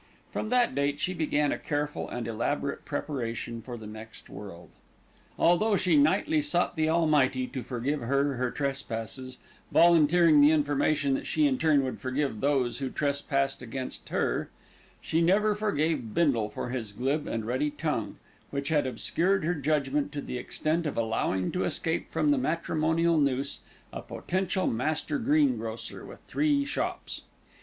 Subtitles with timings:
[0.33, 4.71] From that date she began a careful and elaborate preparation for the next world.
[5.37, 9.37] Although she nightly sought the Almighty to forgive her her trespasses,
[9.71, 14.49] volunteering the information that she in turn would forgive those who trespassed against her,
[15.01, 18.17] she never forgave Bindle for his glib and ready tongue,
[18.49, 23.19] which had obscured her judgment to the extent of allowing to escape from the matrimonial
[23.19, 23.59] noose,
[23.93, 27.21] a potential master greengrocer with three shops.